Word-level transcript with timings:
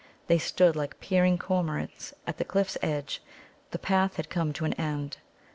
They 0.25 0.39
stood 0.39 0.75
like 0.75 0.99
peering 0.99 1.37
cormorants 1.37 2.15
at 2.25 2.39
the 2.39 2.43
cliff's 2.43 2.75
edge. 2.81 3.21
The 3.69 3.77
path 3.77 4.15
had 4.15 4.31
come 4.31 4.51
to 4.53 4.65
an 4.65 4.73
end. 4.73 5.17